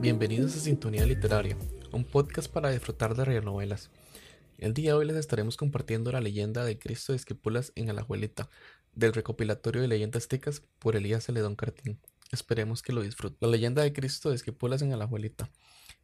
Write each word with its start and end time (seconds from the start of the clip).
Bienvenidos 0.00 0.54
a 0.54 0.60
Sintonía 0.60 1.04
Literaria, 1.04 1.56
un 1.92 2.04
podcast 2.04 2.48
para 2.50 2.70
disfrutar 2.70 3.16
de 3.16 3.40
novelas. 3.40 3.90
El 4.56 4.72
día 4.72 4.90
de 4.90 4.98
hoy 4.98 5.06
les 5.06 5.16
estaremos 5.16 5.56
compartiendo 5.56 6.12
la 6.12 6.20
leyenda 6.20 6.64
de 6.64 6.78
Cristo 6.78 7.12
de 7.12 7.16
Esquipulas 7.16 7.72
en 7.74 7.90
Alajuelita, 7.90 8.48
del 8.94 9.12
recopilatorio 9.12 9.82
de 9.82 9.88
leyendas 9.88 10.28
ticas 10.28 10.62
por 10.78 10.94
Elías 10.94 11.24
Celedón 11.24 11.56
Cartín. 11.56 11.98
Esperemos 12.30 12.82
que 12.82 12.92
lo 12.92 13.02
disfruten. 13.02 13.38
La 13.40 13.48
leyenda 13.48 13.82
de 13.82 13.92
Cristo 13.92 14.30
de 14.30 14.36
Esquipulas 14.36 14.80
en 14.82 14.92
Alajuelita. 14.92 15.50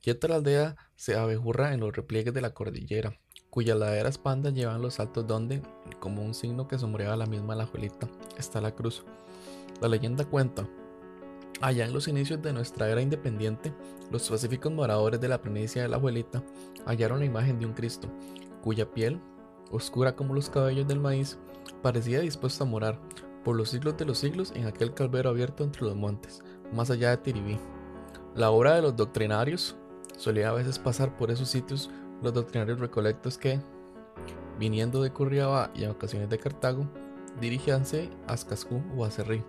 Quieta 0.00 0.28
la 0.28 0.36
aldea 0.36 0.76
se 0.94 1.16
abejurra 1.16 1.72
en 1.72 1.80
los 1.80 1.96
repliegues 1.96 2.34
de 2.34 2.40
la 2.40 2.54
cordillera, 2.54 3.18
cuyas 3.50 3.78
laderas 3.78 4.18
pandas 4.18 4.54
llevan 4.54 4.82
los 4.82 5.00
altos 5.00 5.26
donde, 5.26 5.62
como 6.00 6.22
un 6.22 6.34
signo 6.34 6.68
que 6.68 6.78
sombreaba 6.78 7.16
la 7.16 7.26
misma 7.26 7.54
Alajuelita, 7.54 8.08
está 8.38 8.60
la 8.60 8.74
cruz. 8.74 9.04
La 9.80 9.88
leyenda 9.88 10.24
cuenta 10.24 10.66
Allá 11.62 11.86
en 11.86 11.94
los 11.94 12.06
inicios 12.06 12.42
de 12.42 12.52
nuestra 12.52 12.88
era 12.90 13.00
independiente, 13.00 13.72
los 14.10 14.28
pacíficos 14.28 14.70
moradores 14.70 15.20
de 15.20 15.28
la 15.28 15.40
planicie 15.40 15.80
de 15.80 15.88
la 15.88 15.96
abuelita 15.96 16.42
hallaron 16.84 17.20
la 17.20 17.24
imagen 17.24 17.58
de 17.58 17.64
un 17.64 17.72
Cristo, 17.72 18.08
cuya 18.62 18.90
piel, 18.90 19.20
oscura 19.70 20.14
como 20.14 20.34
los 20.34 20.50
cabellos 20.50 20.86
del 20.86 21.00
maíz, 21.00 21.38
parecía 21.82 22.20
dispuesta 22.20 22.64
a 22.64 22.66
morar 22.66 23.00
por 23.42 23.56
los 23.56 23.70
siglos 23.70 23.96
de 23.96 24.04
los 24.04 24.18
siglos 24.18 24.52
en 24.54 24.66
aquel 24.66 24.92
calvero 24.92 25.30
abierto 25.30 25.64
entre 25.64 25.82
los 25.82 25.96
montes, 25.96 26.42
más 26.74 26.90
allá 26.90 27.10
de 27.10 27.16
Tiribí. 27.18 27.58
La 28.34 28.50
obra 28.50 28.74
de 28.74 28.82
los 28.82 28.94
doctrinarios 28.94 29.76
solía 30.18 30.50
a 30.50 30.54
veces 30.54 30.78
pasar 30.78 31.16
por 31.16 31.30
esos 31.30 31.48
sitios 31.48 31.88
los 32.22 32.34
doctrinarios 32.34 32.80
recolectos 32.80 33.38
que, 33.38 33.60
viniendo 34.58 35.02
de 35.02 35.10
Curriaba 35.10 35.70
y 35.74 35.84
en 35.84 35.90
ocasiones 35.90 36.28
de 36.30 36.38
Cartago, 36.38 36.86
dirigíanse 37.40 38.10
a 38.26 38.32
Ascascú 38.32 38.82
o 38.96 39.04
a 39.04 39.10
Cerrí 39.10 39.44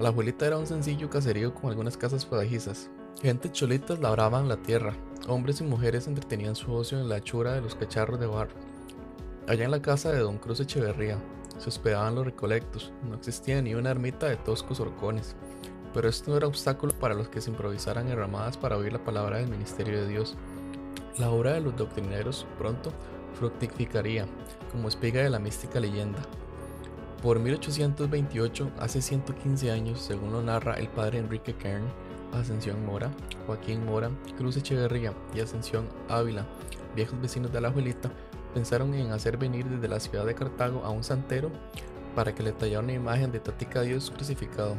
la 0.00 0.10
abuelita 0.10 0.46
era 0.46 0.58
un 0.58 0.66
sencillo 0.66 1.10
caserío 1.10 1.52
con 1.52 1.70
algunas 1.70 1.96
casas 1.96 2.24
fadajizas. 2.24 2.88
Gente 3.20 3.50
cholitas 3.50 3.98
labraban 3.98 4.48
la 4.48 4.56
tierra, 4.56 4.94
hombres 5.26 5.60
y 5.60 5.64
mujeres 5.64 6.06
entretenían 6.06 6.54
su 6.54 6.72
ocio 6.72 7.00
en 7.00 7.08
la 7.08 7.16
hechura 7.16 7.54
de 7.54 7.62
los 7.62 7.74
cacharros 7.74 8.20
de 8.20 8.28
barro. 8.28 8.54
Allá 9.48 9.64
en 9.64 9.72
la 9.72 9.82
casa 9.82 10.12
de 10.12 10.20
don 10.20 10.38
Cruz 10.38 10.60
Echeverría 10.60 11.18
se 11.58 11.68
hospedaban 11.68 12.14
los 12.14 12.26
recolectos, 12.26 12.92
no 13.08 13.16
existía 13.16 13.60
ni 13.60 13.74
una 13.74 13.90
ermita 13.90 14.26
de 14.26 14.36
toscos 14.36 14.78
horcones, 14.78 15.34
pero 15.92 16.08
esto 16.08 16.30
no 16.30 16.36
era 16.36 16.46
obstáculo 16.46 16.92
para 16.96 17.14
los 17.14 17.28
que 17.28 17.40
se 17.40 17.50
improvisaran 17.50 18.06
herramadas 18.06 18.56
para 18.56 18.76
oír 18.76 18.92
la 18.92 19.02
palabra 19.02 19.38
del 19.38 19.48
ministerio 19.48 20.00
de 20.00 20.06
Dios. 20.06 20.36
La 21.18 21.30
obra 21.30 21.54
de 21.54 21.60
los 21.60 21.76
doctrineros 21.76 22.46
pronto 22.56 22.92
fructificaría, 23.38 24.26
como 24.72 24.88
espiga 24.88 25.22
de 25.22 25.30
la 25.30 25.38
mística 25.38 25.80
leyenda, 25.80 26.18
por 27.22 27.40
1828, 27.40 28.70
hace 28.78 29.02
115 29.02 29.72
años, 29.72 30.00
según 30.00 30.32
lo 30.32 30.42
narra 30.42 30.74
el 30.74 30.88
padre 30.88 31.18
Enrique 31.18 31.52
Kern, 31.54 31.84
Ascensión 32.32 32.86
Mora, 32.86 33.10
Joaquín 33.46 33.84
Mora, 33.84 34.10
Cruz 34.36 34.56
Echeverría 34.56 35.12
y 35.34 35.40
Ascensión 35.40 35.88
Ávila, 36.08 36.46
viejos 36.94 37.20
vecinos 37.20 37.52
de 37.52 37.60
la 37.60 37.68
abuelita, 37.68 38.12
pensaron 38.54 38.94
en 38.94 39.10
hacer 39.10 39.36
venir 39.36 39.66
desde 39.66 39.88
la 39.88 39.98
ciudad 39.98 40.26
de 40.26 40.34
Cartago 40.34 40.84
a 40.84 40.90
un 40.90 41.02
santero 41.02 41.50
para 42.14 42.34
que 42.34 42.44
le 42.44 42.52
tallara 42.52 42.84
una 42.84 42.92
imagen 42.92 43.32
de 43.32 43.40
Tatica 43.40 43.82
Dios 43.82 44.12
crucificado. 44.12 44.76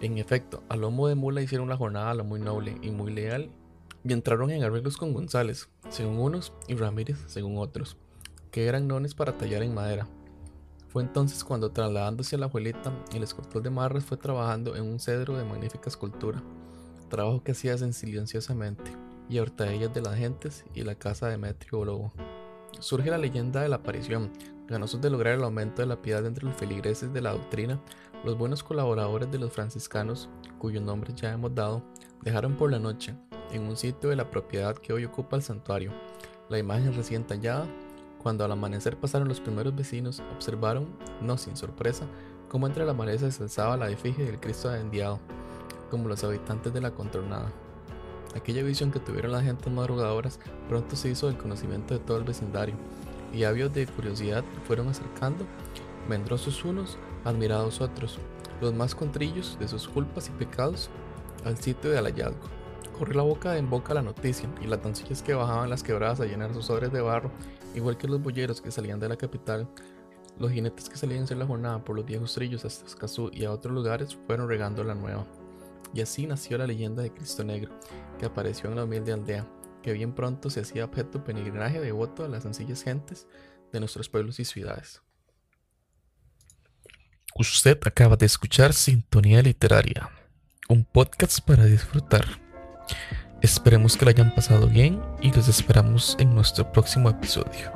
En 0.00 0.18
efecto, 0.18 0.62
a 0.68 0.76
lomo 0.76 1.08
de 1.08 1.16
mula 1.16 1.42
hicieron 1.42 1.66
una 1.66 1.76
jornada 1.76 2.14
lo 2.14 2.24
muy 2.24 2.40
noble 2.40 2.76
y 2.80 2.90
muy 2.90 3.12
leal 3.12 3.50
y 4.04 4.12
entraron 4.12 4.50
en 4.50 4.64
arreglos 4.64 4.96
con 4.96 5.12
González, 5.12 5.68
según 5.88 6.18
unos, 6.18 6.52
y 6.68 6.74
Ramírez, 6.74 7.18
según 7.26 7.58
otros, 7.58 7.96
que 8.50 8.66
eran 8.66 8.88
nones 8.88 9.14
para 9.14 9.36
tallar 9.38 9.62
en 9.62 9.74
madera. 9.74 10.06
Fue 10.88 11.02
entonces 11.02 11.42
cuando 11.44 11.70
trasladándose 11.70 12.36
a 12.36 12.38
la 12.38 12.46
abuelita, 12.46 12.92
el 13.14 13.22
escultor 13.22 13.62
de 13.62 13.70
Marras 13.70 14.04
fue 14.04 14.16
trabajando 14.16 14.76
en 14.76 14.84
un 14.84 15.00
cedro 15.00 15.36
de 15.36 15.44
magnífica 15.44 15.88
escultura, 15.88 16.42
trabajo 17.08 17.42
que 17.42 17.52
hacía 17.52 17.78
silenciosamente, 17.78 18.92
y 19.28 19.38
a 19.38 19.42
hurtadillas 19.42 19.94
de 19.94 20.02
las 20.02 20.16
gentes 20.16 20.64
y 20.74 20.82
la 20.82 20.94
casa 20.94 21.28
de 21.28 21.38
Metrio 21.38 21.84
Lobo. 21.84 22.12
Surge 22.80 23.10
la 23.10 23.18
leyenda 23.18 23.62
de 23.62 23.68
la 23.68 23.76
aparición, 23.76 24.30
ganosos 24.66 25.00
de 25.00 25.10
lograr 25.10 25.34
el 25.34 25.44
aumento 25.44 25.80
de 25.80 25.86
la 25.86 26.02
piedad 26.02 26.26
entre 26.26 26.44
los 26.44 26.56
feligreses 26.56 27.12
de 27.12 27.20
la 27.20 27.32
doctrina, 27.32 27.80
los 28.24 28.36
buenos 28.36 28.62
colaboradores 28.62 29.30
de 29.30 29.38
los 29.38 29.52
franciscanos, 29.52 30.28
cuyos 30.58 30.82
nombres 30.82 31.14
ya 31.14 31.32
hemos 31.32 31.54
dado, 31.54 31.82
dejaron 32.22 32.56
por 32.56 32.70
la 32.70 32.78
noche, 32.78 33.14
en 33.52 33.62
un 33.62 33.76
sitio 33.76 34.10
de 34.10 34.16
la 34.16 34.30
propiedad 34.30 34.76
que 34.76 34.92
hoy 34.92 35.04
ocupa 35.04 35.36
el 35.36 35.42
santuario, 35.42 35.92
la 36.48 36.58
imagen 36.58 36.94
recién 36.94 37.24
tallada 37.24 37.66
cuando 38.22 38.44
al 38.44 38.52
amanecer 38.52 38.96
pasaron 38.96 39.28
los 39.28 39.40
primeros 39.40 39.74
vecinos, 39.74 40.22
observaron, 40.34 40.86
no 41.20 41.36
sin 41.36 41.56
sorpresa, 41.56 42.06
cómo 42.48 42.66
entre 42.66 42.86
la 42.86 42.94
maleza 42.94 43.30
se 43.30 43.42
alzaba 43.42 43.76
la 43.76 43.90
efigie 43.90 44.24
del 44.24 44.38
Cristo 44.38 44.68
adendiado, 44.68 45.18
como 45.90 46.08
los 46.08 46.22
habitantes 46.22 46.72
de 46.72 46.80
la 46.80 46.92
contornada. 46.92 47.50
Aquella 48.36 48.62
visión 48.62 48.92
que 48.92 49.00
tuvieron 49.00 49.32
las 49.32 49.42
gentes 49.42 49.72
madrugadoras 49.72 50.38
pronto 50.68 50.94
se 50.94 51.10
hizo 51.10 51.26
del 51.26 51.36
conocimiento 51.36 51.94
de 51.94 52.00
todo 52.00 52.18
el 52.18 52.24
vecindario, 52.24 52.76
y 53.32 53.44
avios 53.44 53.74
de 53.74 53.86
curiosidad 53.86 54.44
fueron 54.66 54.88
acercando, 54.88 55.44
vendrosos 56.08 56.64
unos, 56.64 56.98
admirados 57.24 57.80
otros, 57.80 58.18
los 58.60 58.72
más 58.72 58.94
contrillos 58.94 59.56
de 59.58 59.66
sus 59.66 59.88
culpas 59.88 60.28
y 60.28 60.30
pecados, 60.32 60.90
al 61.44 61.58
sitio 61.58 61.90
del 61.90 62.04
hallazgo. 62.04 62.61
Corrió 63.02 63.16
la 63.16 63.24
boca 63.24 63.58
en 63.58 63.68
boca 63.68 63.94
la 63.94 64.02
noticia, 64.02 64.48
y 64.60 64.68
las 64.68 64.80
doncillas 64.80 65.22
que 65.22 65.34
bajaban 65.34 65.68
las 65.68 65.82
quebradas 65.82 66.20
a 66.20 66.24
llenar 66.24 66.54
sus 66.54 66.66
sobres 66.66 66.92
de 66.92 67.00
barro 67.00 67.32
Igual 67.74 67.98
que 67.98 68.06
los 68.06 68.22
boyeros 68.22 68.60
que 68.60 68.70
salían 68.70 69.00
de 69.00 69.08
la 69.08 69.16
capital, 69.16 69.68
los 70.38 70.52
jinetes 70.52 70.88
que 70.88 70.96
salían 70.96 71.26
a 71.28 71.34
la 71.34 71.44
jornada 71.44 71.82
por 71.82 71.96
los 71.96 72.06
viejos 72.06 72.32
trillos 72.32 72.64
hasta 72.64 72.86
Escazú 72.86 73.28
y 73.34 73.44
a 73.44 73.50
otros 73.50 73.74
lugares 73.74 74.16
fueron 74.28 74.46
regando 74.46 74.84
la 74.84 74.94
nueva. 74.94 75.26
Y 75.92 76.00
así 76.00 76.28
nació 76.28 76.58
la 76.58 76.68
leyenda 76.68 77.02
de 77.02 77.12
Cristo 77.12 77.42
Negro, 77.42 77.76
que 78.20 78.26
apareció 78.26 78.70
en 78.70 78.76
la 78.76 78.84
humilde 78.84 79.12
aldea, 79.12 79.48
que 79.82 79.92
bien 79.92 80.14
pronto 80.14 80.48
se 80.48 80.60
hacía 80.60 80.84
objeto 80.84 81.18
de 81.18 81.24
peregrinaje 81.24 81.80
devoto 81.80 82.24
a 82.24 82.28
las 82.28 82.44
sencillas 82.44 82.84
gentes 82.84 83.26
de 83.72 83.80
nuestros 83.80 84.08
pueblos 84.08 84.38
y 84.38 84.44
ciudades. 84.44 85.02
Usted 87.34 87.80
acaba 87.84 88.14
de 88.14 88.26
escuchar 88.26 88.72
Sintonía 88.72 89.42
Literaria, 89.42 90.08
un 90.68 90.84
podcast 90.84 91.40
para 91.40 91.64
disfrutar. 91.64 92.51
Esperemos 93.40 93.96
que 93.96 94.04
lo 94.04 94.10
hayan 94.10 94.34
pasado 94.34 94.68
bien 94.68 95.00
y 95.20 95.32
los 95.32 95.48
esperamos 95.48 96.16
en 96.20 96.34
nuestro 96.34 96.70
próximo 96.70 97.10
episodio. 97.10 97.72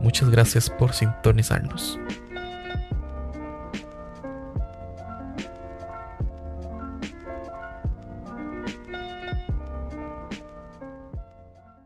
Muchas 0.00 0.28
gracias 0.30 0.68
por 0.68 0.92
sintonizarnos. 0.92 1.98